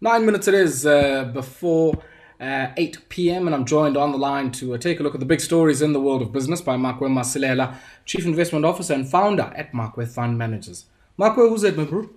[0.00, 1.94] Nine minutes it is uh, before
[2.38, 5.20] uh, 8 p.m., and I'm joined on the line to uh, take a look at
[5.20, 9.08] the big stories in the world of business by Makwe Masilela, Chief Investment Officer and
[9.08, 10.84] founder at Makwe Fund Managers.
[11.18, 12.10] Makwe, who's it, my bro?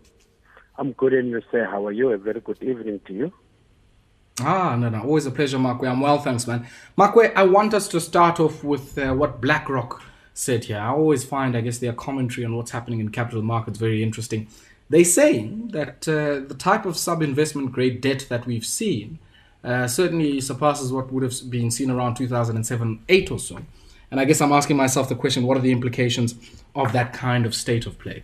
[0.77, 2.11] I'm good, and you say, how are you?
[2.11, 3.33] A very good evening to you.
[4.41, 5.89] Ah, no, no, always a pleasure, Makwe.
[5.89, 6.67] I'm well, thanks, man.
[6.97, 10.01] Makwe, I want us to start off with uh, what BlackRock
[10.33, 10.79] said here.
[10.79, 14.47] I always find, I guess, their commentary on what's happening in capital markets very interesting.
[14.89, 19.19] They're saying that uh, the type of sub investment grade debt that we've seen
[19.63, 23.59] uh, certainly surpasses what would have been seen around 2007 8 or so.
[24.11, 26.35] And I guess I'm asking myself the question what are the implications
[26.75, 28.23] of that kind of state of play?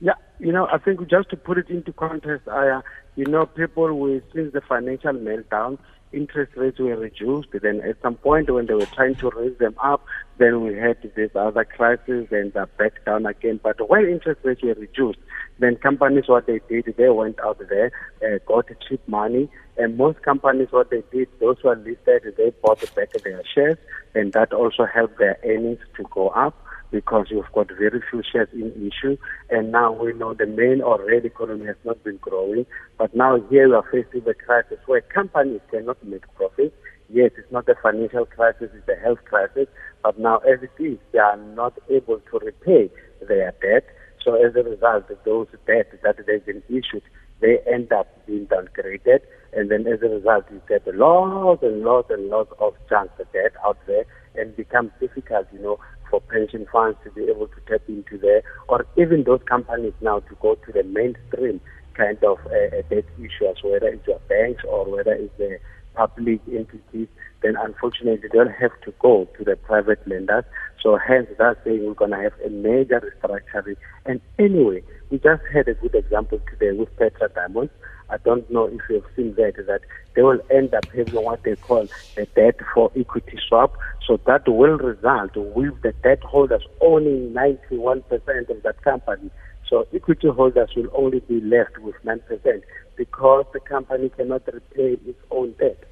[0.00, 2.82] Yeah, you know, I think just to put it into context, I, uh,
[3.16, 5.78] you know, people with since the financial meltdown,
[6.12, 7.48] interest rates were reduced.
[7.52, 10.04] Then at some point when they were trying to raise them up,
[10.38, 13.60] then we had this other crisis and they back down again.
[13.62, 15.18] But when interest rates were reduced,
[15.58, 17.92] then companies what they did, they went out there,
[18.22, 19.48] uh, got cheap money,
[19.78, 23.78] and most companies what they did, those who are listed, they bought back their shares,
[24.14, 28.48] and that also helped their earnings to go up because you've got very few shares
[28.52, 29.16] in issue.
[29.50, 32.66] And now we know the main or real economy has not been growing.
[32.98, 36.74] But now here we are facing a crisis where companies cannot make profit.
[37.08, 39.68] Yes, it's not a financial crisis, it's a health crisis.
[40.02, 42.90] But now as it is, they are not able to repay
[43.26, 43.86] their debt.
[44.24, 47.02] So as a result, those debts that they've been issued,
[47.40, 49.20] they end up being downgraded.
[49.52, 53.52] And then as a result, you get lots and lots and lots of of debt
[53.64, 54.04] out there
[54.36, 55.78] and becomes difficult, you know,
[56.16, 60.20] for pension funds to be able to tap into there, or even those companies now
[60.20, 61.60] to go to the mainstream
[61.94, 65.58] kind of uh, debt issuers, whether it's your banks or whether it's the
[65.94, 67.08] public entities,
[67.42, 70.44] then unfortunately they don't have to go to the private lenders.
[70.82, 73.76] So hence that's saying we're going to have a major restructuring.
[74.04, 77.72] And anyway, we just had a good example today with Petra Diamonds.
[78.08, 79.80] I don't know if you've seen that, that
[80.14, 83.74] they will end up having what they call a debt for equity swap.
[84.06, 88.04] So that will result with the debt holders owning 91%
[88.50, 89.30] of that company.
[89.68, 92.62] So equity holders will only be left with 9%
[92.96, 95.82] because the company cannot repay its own debt.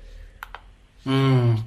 [1.04, 1.64] Mm.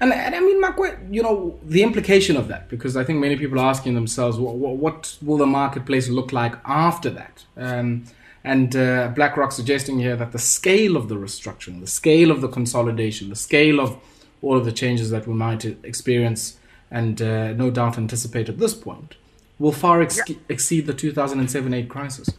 [0.00, 3.36] And, and I mean, Makwe, you know, the implication of that, because I think many
[3.36, 7.44] people are asking themselves, what, what will the marketplace look like after that?
[7.56, 8.04] Um,
[8.44, 12.48] and uh, BlackRock suggesting here that the scale of the restructuring, the scale of the
[12.48, 13.98] consolidation, the scale of
[14.42, 16.58] all of the changes that we might experience
[16.90, 19.16] and uh, no doubt anticipate at this point
[19.58, 20.36] will far ex- yeah.
[20.48, 22.30] exceed the 2007 8 crisis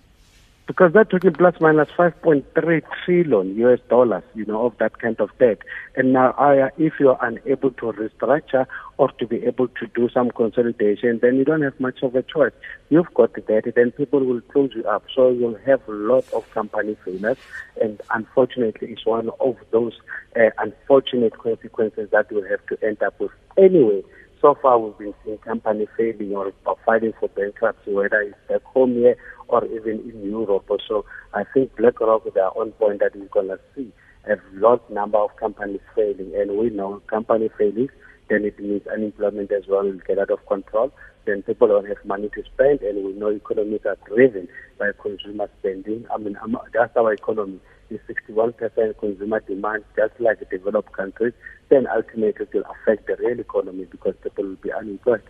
[0.71, 5.29] because they're talking plus minus 5.3 trillion US dollars, you know, of that kind of
[5.37, 5.57] debt.
[5.97, 6.33] And now,
[6.77, 8.65] if you're unable to restructure
[8.97, 12.23] or to be able to do some consolidation, then you don't have much of a
[12.23, 12.53] choice.
[12.87, 15.03] You've got debt, then people will close you up.
[15.13, 17.37] So you'll have a lot of company failures.
[17.81, 19.99] And unfortunately, it's one of those
[20.37, 24.03] uh, unfortunate consequences that we'll have to end up with anyway
[24.41, 26.51] so far we've been seeing companies failing or,
[26.83, 29.15] fighting for bankruptcy, whether it's back home here
[29.51, 30.65] or even in Europe.
[30.87, 33.91] So I think BlackRock, they are on point that we're going to see
[34.29, 36.33] a large number of companies failing.
[36.35, 37.89] And we know company failing,
[38.29, 40.91] then it means unemployment as well will get out of control.
[41.25, 44.47] Then people don't have money to spend, and we know economies are driven
[44.79, 46.05] by consumer spending.
[46.11, 46.35] I mean,
[46.73, 47.59] that's our economy
[47.91, 51.33] is 61% consumer demand, just like developed countries,
[51.69, 55.21] then ultimately it will affect the real economy because people will be unemployed.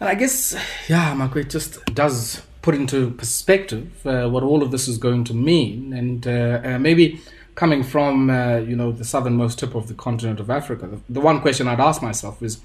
[0.00, 0.56] And I guess,
[0.88, 5.24] yeah, Mark, it just does put into perspective uh, what all of this is going
[5.24, 5.92] to mean.
[5.92, 7.20] And uh, uh, maybe
[7.56, 11.40] coming from, uh, you know, the southernmost tip of the continent of Africa, the, one
[11.40, 12.60] question I'd ask myself is,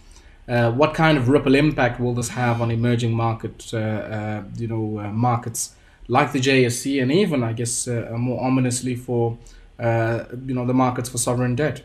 [0.48, 5.74] uh, what kind of ripple impact will this have on emerging market, you know, markets
[6.10, 9.38] like the JSE and even, I guess, more ominously for
[9.80, 11.84] you know the markets for sovereign debt.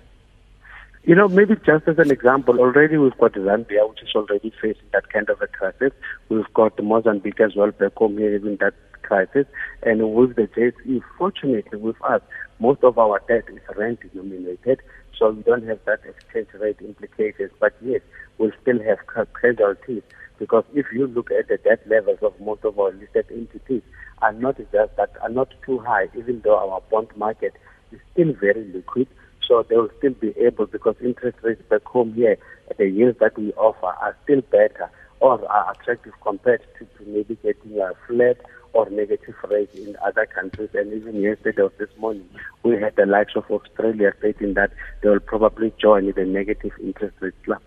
[1.08, 4.90] You know, maybe just as an example, already we've got Zambia, which is already facing
[4.92, 5.90] that kind of a crisis.
[6.28, 9.46] We've got Mozambique as well, back home here, having that crisis.
[9.84, 12.20] And with the JSE, fortunately with us,
[12.60, 14.82] most of our debt is rand denominated,
[15.18, 17.52] so we don't have that exchange rate implications.
[17.58, 18.02] But yes,
[18.36, 18.98] we'll still have
[19.40, 20.02] casualties
[20.38, 23.82] because if you look at the debt levels of most of our listed entities,
[24.20, 27.54] are not just that are not too high, even though our bond market
[27.92, 29.08] is still very liquid.
[29.48, 32.38] So they will still be able because interest rates back home here,
[32.76, 34.90] the yields that we offer are still better
[35.20, 38.36] or are attractive compared to, to maybe getting a flat
[38.74, 40.68] or negative rate in other countries.
[40.74, 42.28] And even yesterday or this morning,
[42.62, 44.70] we had the likes of Australia stating that
[45.02, 47.62] they will probably join the negative interest rate club.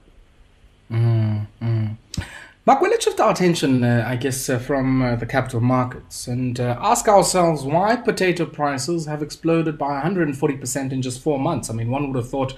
[2.64, 6.28] Mark, we let's shift our attention, uh, I guess, uh, from uh, the capital markets
[6.28, 11.72] and uh, ask ourselves why potato prices have exploded by 140% in just four months.
[11.72, 12.56] I mean, one would have thought,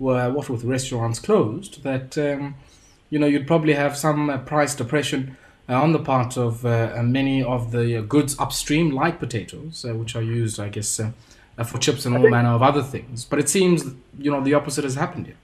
[0.00, 2.56] well, what with restaurants closed, that um,
[3.10, 5.36] you know you'd probably have some uh, price depression
[5.68, 10.58] uh, on the part of many of the goods upstream, like potatoes, which are used,
[10.58, 11.00] I guess,
[11.64, 13.24] for chips and all manner of other things.
[13.24, 13.84] But it seems,
[14.18, 15.36] you know, the opposite has happened here.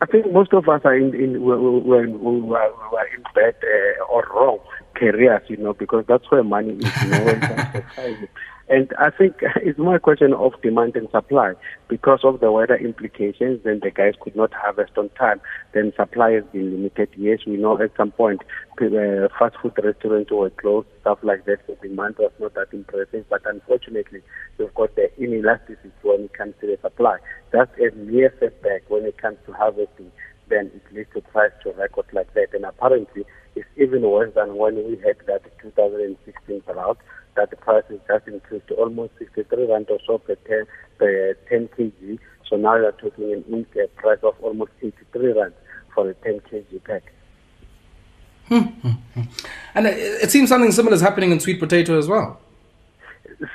[0.00, 4.04] I think most of us are in, in were, were, were, were in bad uh,
[4.12, 4.58] or wrong
[4.96, 8.28] careers, you know, because that's where money is, you know,
[8.68, 11.54] And I think it's more a question of demand and supply.
[11.88, 15.40] Because of the weather implications, then the guys could not harvest on time.
[15.72, 17.10] Then supply has been limited.
[17.16, 18.42] Yes, we know at some point
[18.80, 21.58] uh, fast food restaurants were closed, stuff like that.
[21.66, 23.24] So demand was not that impressive.
[23.30, 24.22] But unfortunately,
[24.58, 27.18] you've got the inelasticity when it comes to the supply.
[27.52, 30.10] That's a mere setback when it comes to harvesting.
[30.48, 32.48] Then it leads to price to record like that.
[32.52, 33.24] And apparently,
[33.86, 36.98] even worse than when we had that 2016 drought
[37.36, 40.64] that the price has just increased to almost 63 rand or so per 10,
[40.98, 42.18] per 10 kg.
[42.48, 45.54] So now you're talking an a price of almost 83 rand
[45.94, 47.12] for a 10 kg pack.
[48.48, 49.22] Hmm, hmm, hmm.
[49.74, 52.40] And it seems something similar is happening in sweet potato as well.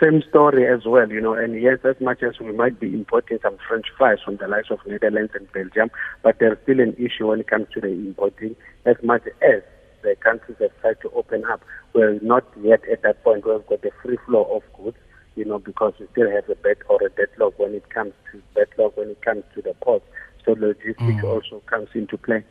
[0.01, 3.39] Same story as well, you know, and yes, as much as we might be importing
[3.41, 5.89] some French fries from the likes of Netherlands and Belgium,
[6.21, 8.55] but there's still an issue when it comes to the importing
[8.85, 9.63] as much as
[10.03, 11.61] the countries have tried to open up.
[11.93, 14.97] We're not yet at that point where we've got the free flow of goods,
[15.35, 18.41] you know, because we still have a bed or a deadlock when it comes to
[18.55, 20.05] deadlock when it comes to the ports.
[20.45, 21.23] So logistics mm.
[21.23, 22.43] also comes into play.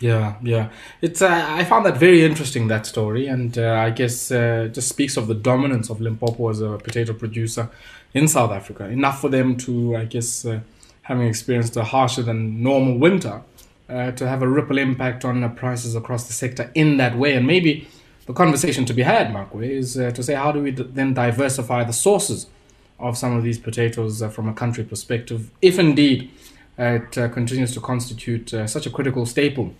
[0.00, 0.70] Yeah, yeah.
[1.00, 4.88] It's uh, I found that very interesting that story, and uh, I guess uh, just
[4.88, 7.70] speaks of the dominance of Limpopo as a potato producer
[8.12, 8.86] in South Africa.
[8.86, 10.60] Enough for them to, I guess, uh,
[11.02, 13.42] having experienced a harsher than normal winter,
[13.92, 17.34] uh, to have a ripple impact on prices across the sector in that way.
[17.34, 17.88] And maybe
[18.26, 21.14] the conversation to be had, Makwe, is uh, to say how do we d- then
[21.14, 22.46] diversify the sources
[22.98, 26.30] of some of these potatoes uh, from a country perspective, if indeed
[26.78, 29.74] it uh, continues to constitute uh, such a critical staple,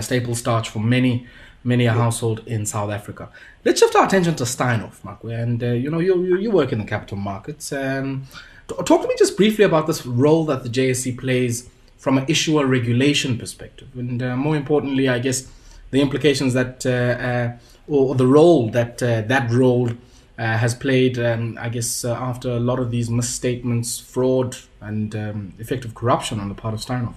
[0.00, 1.26] staple starch for many
[1.64, 3.28] many a household in South Africa.
[3.64, 6.72] Let's shift our attention to Steinhoff, Makwe, and uh, you know you, you, you work
[6.72, 7.72] in the capital markets.
[7.72, 8.26] Um,
[8.68, 11.68] talk to me just briefly about this role that the JSE plays
[11.98, 15.48] from an issuer regulation perspective, and uh, more importantly, I guess
[15.90, 17.58] the implications that uh, uh
[17.88, 19.94] or, the role that uh, that role uh,
[20.36, 21.18] has played.
[21.18, 26.48] Um, I guess after a lot of these misstatements, fraud, and um, effective corruption on
[26.48, 27.14] the part of Steinhoff.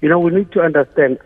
[0.00, 1.18] You know, we need to understand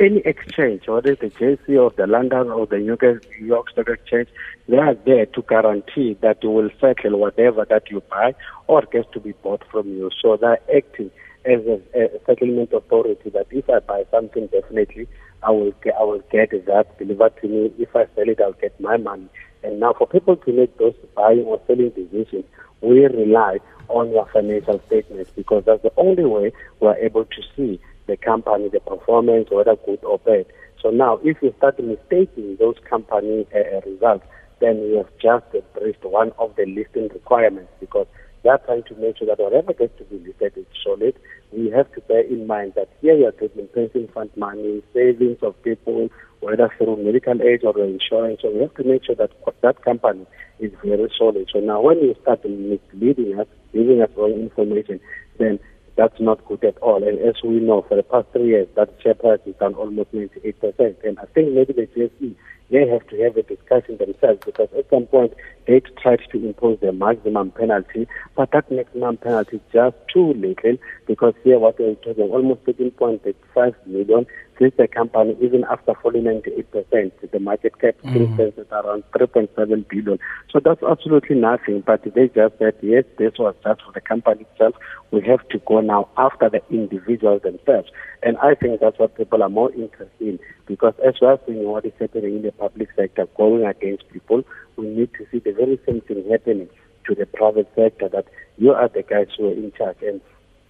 [0.00, 2.96] any exchange, whether it's the JSE or the London or the New
[3.40, 4.28] York Stock Exchange,
[4.68, 8.34] they are there to guarantee that you will settle whatever that you buy
[8.66, 10.10] or gets to be bought from you.
[10.20, 11.10] So they're acting
[11.46, 15.08] as a, a, settlement authority that if I buy something, definitely
[15.42, 17.72] I will get, I will get that delivered to me.
[17.78, 19.28] If I sell it, I'll get my money.
[19.62, 22.44] And now, for people to make those buying or selling decisions,
[22.80, 23.58] we rely
[23.88, 28.68] on your financial statements because that's the only way we're able to see the company,
[28.68, 30.46] the performance, whether good or bad.
[30.82, 34.26] So now, if you start mistaking those company uh, results,
[34.60, 35.44] then you have just
[35.74, 38.06] breached one of the listing requirements because
[38.44, 41.16] they are trying to make sure that whatever gets to be listed is solid.
[41.50, 45.38] We have to bear in mind that here you are taking pension fund money, savings
[45.42, 46.10] of people,
[46.40, 48.40] whether through medical aid or insurance.
[48.42, 49.30] So we have to make sure that
[49.62, 50.26] that company
[50.60, 51.48] is very solid.
[51.52, 55.00] So now when you start misleading us, giving us wrong information,
[55.38, 55.58] then
[55.96, 57.02] that's not good at all.
[57.02, 60.12] And as we know, for the past three years, that share price is down almost
[60.12, 61.04] 98%.
[61.04, 62.34] And I think maybe the JSE,
[62.70, 65.32] they have to have a discussion themselves because at some point
[65.66, 70.76] they tried to impose the maximum penalty, but that maximum penalty is just too little
[71.06, 74.26] because here what we're talking almost 13.5 million
[74.58, 78.34] since the company, even after falling 98%, the market cap still mm.
[78.34, 80.18] stands at around 3.7 billion.
[80.50, 81.82] So that's absolutely nothing.
[81.84, 84.74] But they just said, yes, this was just for the company itself.
[85.10, 87.90] We have to go now after the individuals themselves.
[88.22, 91.64] And I think that's what people are more interested in because as well as seeing
[91.64, 94.44] what is happening in the public sector going against people,
[94.76, 96.68] we need to see the very same thing happening
[97.06, 99.96] to the private sector that you are the guys who are in charge.
[100.02, 100.20] And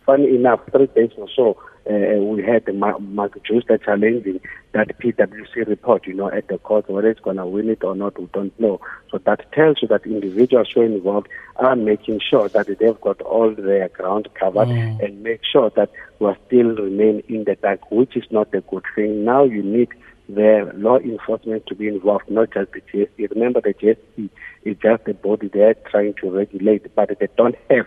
[0.06, 1.56] funny enough, three days or so,
[1.88, 4.40] uh, we had Mark Jooste challenging
[4.72, 7.94] that PwC report, you know, at the court, whether it's going to win it or
[7.94, 8.80] not, we don't know.
[9.10, 13.20] So that tells you that individuals who are involved are making sure that they've got
[13.20, 15.04] all their ground covered mm.
[15.04, 18.84] and make sure that we still remain in the dark, which is not a good
[18.94, 19.24] thing.
[19.24, 19.88] Now you need
[20.28, 23.30] the law enforcement to be involved, not just the JSE.
[23.30, 24.30] Remember, the JSE
[24.64, 27.86] is just a body they're trying to regulate, but they don't have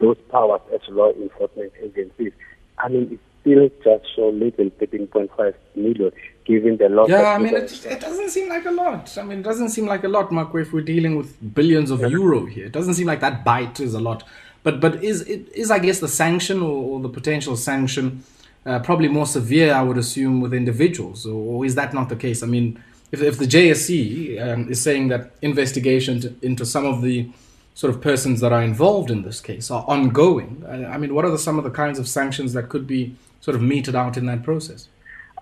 [0.00, 2.32] those powers as law enforcement agencies.
[2.78, 6.12] I mean, it's still just so little, 13.5 million,
[6.44, 7.08] given the loss.
[7.08, 9.16] Yeah, I mean, it, it, doesn't seem like a lot.
[9.18, 12.00] I mean, it doesn't seem like a lot, Marco, if we're dealing with billions of
[12.02, 12.66] euro here.
[12.66, 14.24] It doesn't seem like that bite is a lot.
[14.64, 18.24] But but is it is I guess the sanction or, or the potential sanction
[18.66, 22.16] uh, probably more severe, I would assume, with individuals, or, or, is that not the
[22.16, 22.42] case?
[22.42, 27.30] I mean, if, if the JSE um, is saying that investigations into some of the
[27.78, 31.30] sort of persons that are involved in this case are ongoing, I, mean, what are
[31.30, 34.26] the, some of the kinds of sanctions that could be sort of meted out in
[34.26, 34.88] that process?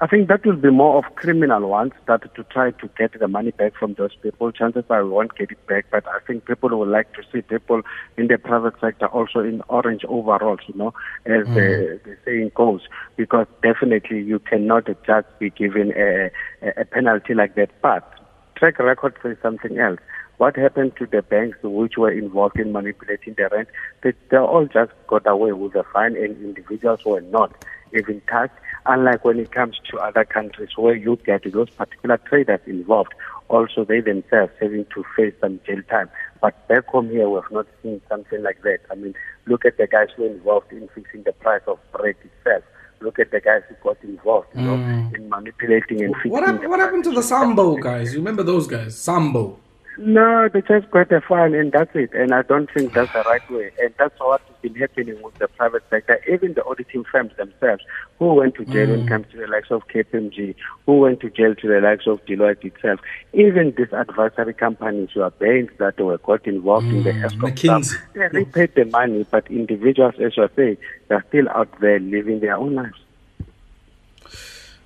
[0.02, 3.26] I think that will be more of criminal ones that to try to get the
[3.26, 4.52] money back from those people.
[4.52, 7.40] Chances are we won't get it back, but I think people would like to see
[7.40, 7.80] people
[8.18, 10.92] in the private sector also in orange overalls, you know,
[11.24, 11.54] as mm.
[11.54, 12.82] the, the, saying goes,
[13.16, 16.30] because definitely you cannot just be given a,
[16.78, 17.70] a penalty like that.
[17.80, 18.15] But
[18.56, 20.00] track record says something else.
[20.38, 23.68] What happened to the banks which were involved in manipulating the rand?
[24.02, 27.54] They, they all just got away with a fine and individuals were not
[27.92, 28.54] even touched
[28.88, 33.12] unlike when it comes to other countries where you get those particular traders involved,
[33.48, 36.08] also they themselves having to face some jail time.
[36.40, 38.78] But back home here, we've not seen something like that.
[38.90, 39.14] I mean,
[39.46, 42.64] look at the guys who were involved in fixing the price of bread itself.
[43.00, 44.64] Look at the guys who got involved, you mm.
[44.64, 46.30] know, in manipulating and fixing.
[46.30, 48.12] What, hap- what happened to the Sambo guys?
[48.12, 48.96] You remember those guys?
[48.96, 49.58] Sambo.
[49.98, 52.12] No, they just got a fine and that's it.
[52.12, 53.70] And I don't think that's the right way.
[53.80, 56.20] And that's what has been happening with the private sector.
[56.30, 57.82] Even the auditing firms themselves,
[58.18, 58.90] who went to jail mm.
[58.90, 62.06] when it comes to the likes of KPMG, who went to jail to the likes
[62.06, 63.00] of Deloitte itself.
[63.32, 66.98] Even these advisory companies who are banks that were got involved mm.
[66.98, 71.24] in the mm, Eskom stuff, they repaid the money, but individuals, as you say, they're
[71.28, 72.98] still out there living their own lives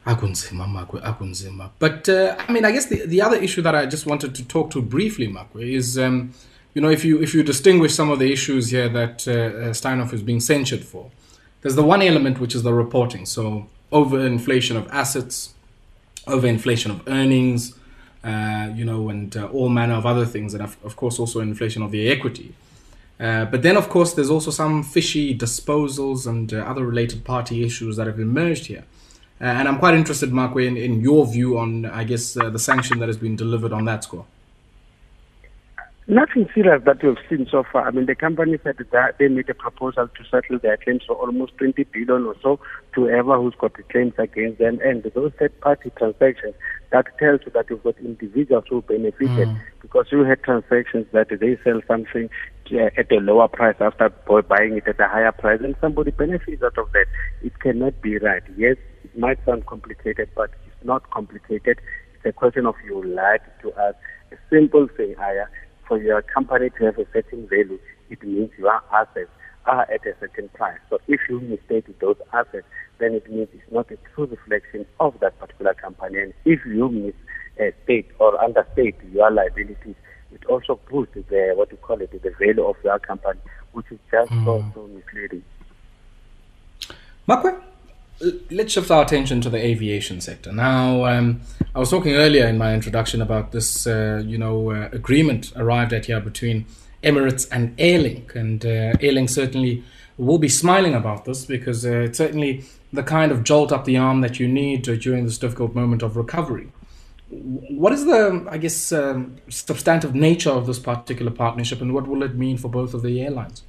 [0.05, 1.71] akunzima makwe akunzima.
[1.79, 4.45] But uh, i mean i guess the, the other issue that i just wanted to
[4.45, 6.31] talk to briefly makwe is um,
[6.75, 9.73] you know if you if you distinguish some of the issues here that uh, uh,
[9.73, 11.11] steinhoff is being censured for
[11.63, 13.27] there's the one element which is the reporting.
[13.27, 15.55] So overinflation of assets
[16.27, 17.75] overinflation of earnings
[18.25, 21.41] uh, you know and uh, all manner of other things and of, of course also
[21.41, 22.55] inflation of the equity.
[23.19, 27.63] Uh, but then, of course, there's also some fishy disposals and uh, other related party
[27.63, 28.85] issues that have emerged here.
[29.41, 32.59] Uh, and I'm quite interested, Mark, in, in your view on, I guess, uh, the
[32.59, 34.27] sanction that has been delivered on that score.
[36.11, 37.87] Nothing serious that we've seen so far.
[37.87, 41.15] I mean, the company said that they made a proposal to settle their claims for
[41.15, 42.59] almost 20 billion or so
[42.97, 44.81] to whoever who's got the claims against them.
[44.83, 46.55] And those third-party transactions,
[46.91, 49.61] that tells you that you've got individuals who benefited mm.
[49.83, 52.29] because you had transactions that they sell something
[52.99, 54.09] at a lower price after
[54.49, 57.07] buying it at a higher price, and somebody benefits out of that.
[57.41, 58.43] It cannot be right.
[58.57, 61.81] Yes, it might sound complicated, but it's not complicated.
[62.17, 63.95] It's a question of you lied to us.
[64.33, 65.47] A simple thing, Aya,
[65.91, 67.81] for your company to have a certain value,
[68.11, 69.29] it means your assets
[69.67, 70.79] are at a certain price.
[70.89, 72.65] So if you mistake those assets,
[72.99, 76.21] then it means it's not a true reflection of that particular company.
[76.21, 77.13] And if you
[77.59, 79.97] misstate or understate your liabilities,
[80.33, 83.41] it also boosts the what you call it the value of your company,
[83.73, 84.45] which is just mm.
[84.45, 85.43] so, so misleading.
[87.29, 87.61] Makwe,
[88.51, 90.53] let's shift our attention to the aviation sector.
[90.53, 91.41] Now, um,
[91.75, 95.93] I was talking earlier in my introduction about this, uh, you know, uh, agreement arrived
[95.93, 96.67] at here between
[97.03, 99.83] Emirates and Airlink, and uh, Airlink certainly
[100.19, 103.97] will be smiling about this because uh, it's certainly the kind of jolt up the
[103.97, 106.69] arm that you need during this difficult moment of recovery.
[107.31, 112.23] What is the, I guess, um, substantive nature of this particular partnership, and what will
[112.23, 113.63] it mean for both of the airlines?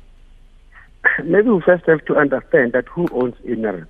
[1.24, 3.88] Maybe we first have to understand that who owns Emirates.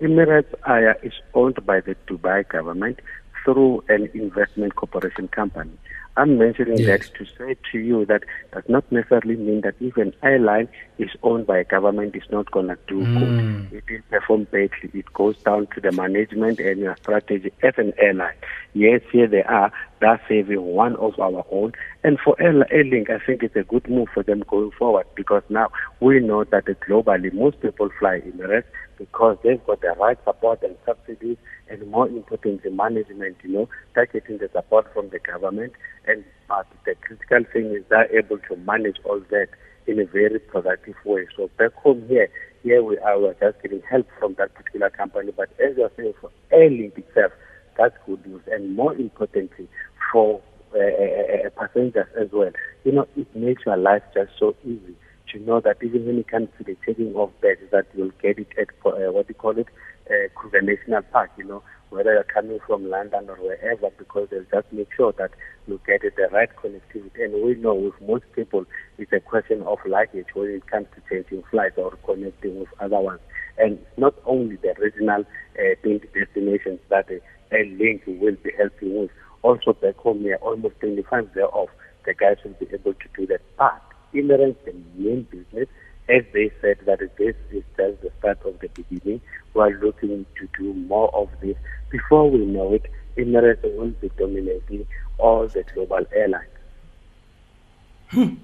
[0.00, 3.00] Emirates Air is owned by the Dubai government
[3.44, 5.72] through an investment corporation company.
[6.18, 7.08] I'm mentioning yes.
[7.08, 8.22] that to say to you that
[8.52, 12.50] does not necessarily mean that if an airline is owned by a government, it's not
[12.50, 13.70] going to do mm.
[13.70, 13.76] good.
[13.78, 14.90] It will perform badly.
[14.94, 18.34] It goes down to the management and your strategy as an airline.
[18.76, 19.72] Yes, here they are.
[20.02, 21.72] They're saving one of our own.
[22.04, 25.68] And for Airlink, I think it's a good move for them going forward because now
[26.00, 28.64] we know that globally most people fly Emirates
[28.98, 31.38] because they've got the right support and subsidies
[31.70, 35.72] and more importantly management, you know, they're getting the support from the government
[36.06, 39.48] and but the critical thing is they're able to manage all that
[39.86, 41.26] in a very productive way.
[41.34, 42.28] So back home here,
[42.62, 45.32] here we are, we're just getting help from that particular company.
[45.34, 47.32] But as you're saying, for Airlink itself,
[47.76, 48.42] that's good news.
[48.50, 49.68] And more importantly,
[50.12, 50.40] for
[50.74, 52.50] uh, uh, uh, passengers as well,
[52.84, 54.94] you know, it makes your life just so easy
[55.32, 58.38] to know that even when it comes to the checking of bags, that you'll get
[58.38, 59.66] it at uh, what do you call it,
[60.08, 61.30] uh, Kruger National Park.
[61.36, 65.30] You know, whether you're coming from London or wherever, because they'll just make sure that
[65.66, 67.24] you get the right connectivity.
[67.24, 68.64] And we know with most people,
[68.98, 73.00] it's a question of luggage when it comes to changing flights or connecting with other
[73.00, 73.20] ones.
[73.58, 75.24] And not only the regional
[75.58, 77.14] uh, destinations that uh,
[77.52, 79.10] link will be helping with,
[79.42, 81.68] also back home here, almost 25 thereof,
[82.04, 83.40] the guys will be able to do that.
[83.56, 83.82] But
[84.14, 85.68] Emirates, the main business,
[86.08, 89.20] as they said that this is just the start of the beginning.
[89.54, 91.56] We are looking to do more of this.
[91.90, 92.86] Before we know it,
[93.16, 94.86] Emirates will be dominating
[95.18, 96.50] all the global airlines.
[98.10, 98.34] Hmm.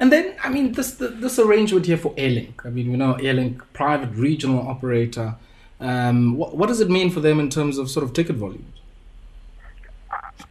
[0.00, 2.64] and then, I mean, this this arrangement here for Airlink.
[2.64, 5.36] I mean, you know, Airlink, private regional operator.
[5.80, 8.80] Um, what, what does it mean for them in terms of sort of ticket volumes?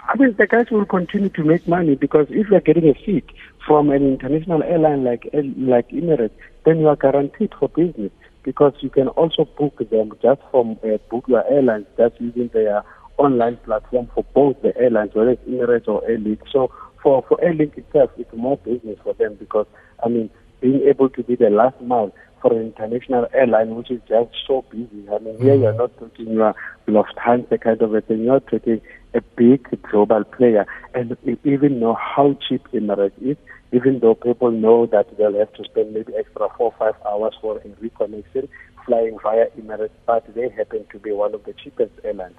[0.09, 3.29] I mean, the guys will continue to make money because if you're getting a seat
[3.65, 6.31] from an international airline like like Emirates,
[6.65, 8.11] then you are guaranteed for business
[8.43, 12.83] because you can also book them just from uh, book your airlines just using their
[13.17, 16.39] online platform for both the airlines, whether it's Emirates or Airlink.
[16.51, 16.71] So
[17.03, 19.67] for for Airlink itself, it's more business for them because
[20.03, 20.31] I mean,
[20.61, 24.63] being able to be the last mile for an international airline, which is just so
[24.69, 25.07] busy.
[25.13, 26.55] I mean, here you're not talking your
[26.87, 28.23] Lufthansa kind of a thing.
[28.23, 28.81] You're talking
[29.13, 33.37] a big global player, and we even know how cheap Emirates is.
[33.71, 37.35] Even though people know that they'll have to spend maybe extra four or five hours
[37.39, 38.47] for a reconnection
[38.85, 42.35] flying via Emirates, but they happen to be one of the cheapest airlines.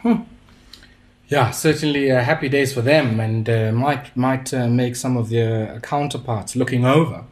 [0.00, 0.22] Hmm.
[1.28, 5.30] Yeah, certainly uh, happy days for them, and uh, might might uh, make some of
[5.30, 7.24] their counterparts looking over.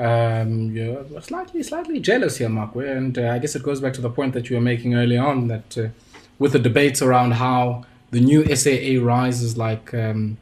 [0.00, 4.00] Um, you're slightly slightly jealous here, Mark, and uh, I guess it goes back to
[4.00, 5.88] the point that you were making early on that uh,
[6.38, 10.38] with the debates around how the new SAA rises like um,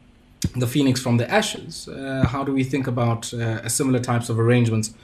[0.55, 3.33] the phoenix from the ashes, uh, how do we think about
[3.67, 4.95] similar types of arrangements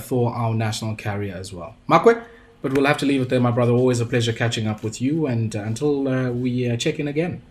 [0.00, 2.24] for our national carrier as well, Makwe?
[2.62, 3.72] But we'll have to leave it there, my brother.
[3.72, 5.26] Always a pleasure catching up with you.
[5.26, 7.42] And uh, until uh, we uh, check in again.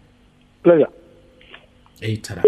[0.64, 0.90] Pleasure.
[2.02, 2.44] Hey, tada.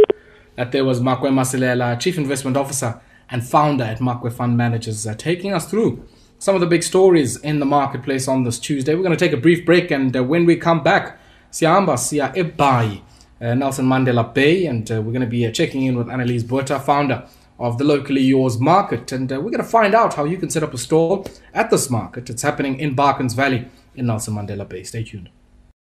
[0.56, 3.00] That there was Makwe Masilela, Chief Investment Officer
[3.32, 6.06] and founder at Makwe Fund Managers, uh, taking us through
[6.38, 8.96] some of the big stories in the marketplace on this Tuesday.
[8.96, 11.20] We're going to take a brief break, and uh, when we come back,
[11.52, 13.02] Siamba Sia Ebai,
[13.42, 17.28] uh, Nelson Mandela Bay, and we're going to be checking in with Annalise Botha, founder
[17.60, 19.12] of the locally yours market.
[19.12, 21.70] And uh, we're going to find out how you can set up a stall at
[21.70, 22.30] this market.
[22.30, 24.84] It's happening in Baakens Valley in Nelson Mandela Bay.
[24.84, 25.30] Stay tuned.